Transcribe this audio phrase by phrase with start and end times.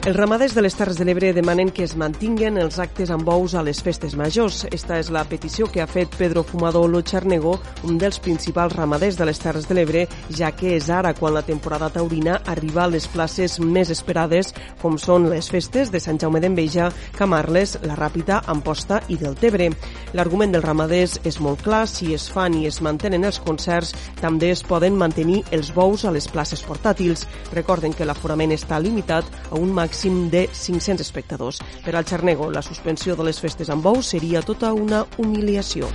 [0.00, 3.52] Els ramaders de les Terres de l'Ebre demanen que es mantinguen els actes amb bous
[3.52, 4.62] a les festes majors.
[4.72, 9.26] Esta és la petició que ha fet Pedro Fumador Locharnego, un dels principals ramaders de
[9.28, 13.04] les Terres de l'Ebre, ja que és ara quan la temporada taurina arriba a les
[13.12, 19.02] places més esperades, com són les festes de Sant Jaume d'Enveja, Camarles, la Ràpita, Amposta
[19.12, 19.68] i del Tebre.
[20.16, 23.92] L'argument dels ramaders és molt clar, si es fan i es mantenen els concerts,
[24.22, 27.28] també es poden mantenir els bous a les places portàtils.
[27.52, 31.58] Recorden que l'aforament està limitat a un màxim màxim de 500 espectadors.
[31.84, 35.88] Per al Xarnego, la suspensió de les festes amb bous seria tota una humiliació.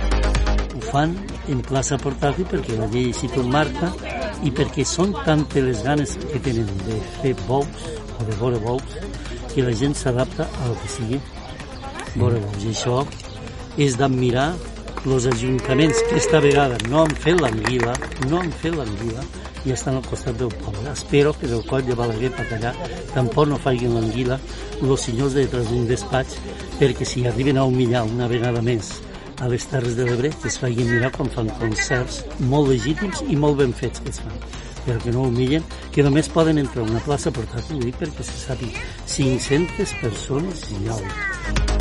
[0.76, 1.16] Ho fan
[1.48, 3.88] en plaça portàtil perquè la llei així tot marca
[4.44, 8.84] i perquè són tantes les ganes que tenen de fer bous o de veure bous
[9.54, 11.20] que la gent s'adapta a el que sigui
[12.16, 12.64] veure bous.
[12.68, 13.00] I això
[13.78, 14.50] és d'admirar
[15.06, 17.96] els ajuntaments que esta vegada no han fet l'anguila,
[18.28, 19.24] no han fet l'anguila,
[19.66, 20.92] i estan al costat del poble.
[20.92, 22.72] Espero que del coll de Balaguer per allà
[23.14, 24.38] tampoc no facin l'anguila
[24.80, 26.38] els senyors de detrás d'un despatx
[26.78, 28.92] perquè si arriben a humillar una vegada més
[29.40, 33.36] a les Terres de l'Ebre que es facin mirar quan fan concerts molt legítims i
[33.36, 34.38] molt ben fets que es fan
[34.86, 38.86] però que no humillen, que només poden entrar a una plaça portàtil perquè se sàpiga
[39.16, 41.75] 500 persones i alt.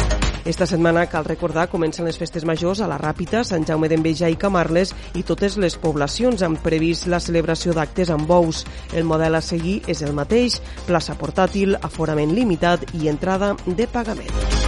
[0.46, 4.38] Esta setmana, cal recordar, comencen les festes majors a la Ràpita, Sant Jaume d'Enveja i
[4.38, 8.62] Camarles i totes les poblacions han previst la celebració d'actes amb bous.
[8.94, 14.65] El model a seguir és el mateix, plaça portàtil, aforament limitat i entrada de pagament.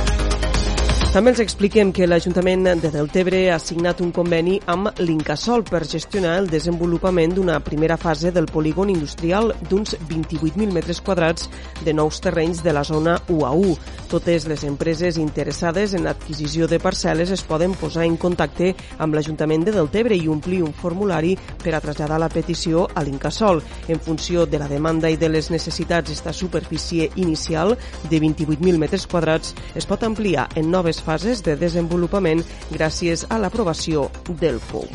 [1.18, 6.36] També els expliquem que l'Ajuntament de Deltebre ha signat un conveni amb l'Incasol per gestionar
[6.38, 11.48] el desenvolupament d'una primera fase del polígon industrial d'uns 28.000 metres quadrats
[11.82, 13.72] de nous terrenys de la zona UA1.
[14.12, 19.66] Totes les empreses interessades en l'adquisició de parcel·les es poden posar en contacte amb l'Ajuntament
[19.66, 23.64] de Deltebre i omplir un formulari per a traslladar la petició a l'Incasol.
[23.88, 27.74] En funció de la demanda i de les necessitats, esta superfície inicial
[28.06, 34.10] de 28.000 metres quadrats es pot ampliar en noves fases de desenvolupament gràcies a l'aprovació
[34.28, 34.88] del FOU.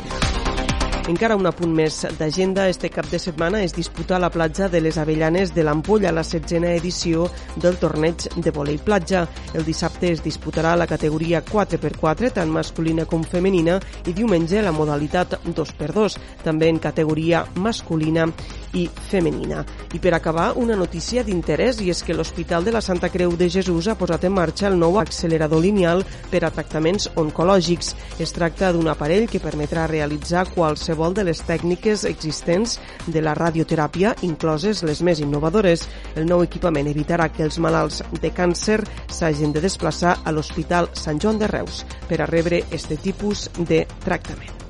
[1.11, 2.69] Encara un apunt més d'agenda.
[2.71, 6.23] Este cap de setmana es disputa a la platja de les Avellanes de l'Ampolla la
[6.23, 7.25] setzena edició
[7.59, 9.25] del torneig de volei platja.
[9.53, 15.41] El dissabte es disputarà la categoria 4x4, tant masculina com femenina, i diumenge la modalitat
[15.43, 18.29] 2x2, també en categoria masculina
[18.73, 19.63] i femenina.
[19.93, 23.49] I per acabar, una notícia d'interès i és que l'Hospital de la Santa Creu de
[23.49, 27.93] Jesús ha posat en marxa el nou accelerador lineal per a tractaments oncològics.
[28.23, 34.15] Es tracta d'un aparell que permetrà realitzar qualsevol de les tècniques existents de la radioteràpia,
[34.21, 35.87] incloses les més innovadores.
[36.15, 41.21] El nou equipament evitarà que els malalts de càncer s'hagin de desplaçar a l'Hospital Sant
[41.21, 44.62] Joan de Reus per a rebre este tipus de tractament.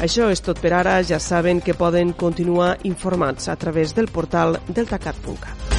[0.00, 0.94] Això és tot per ara.
[1.04, 5.69] Ja saben que poden continuar informats a través del portal deltacat.cat.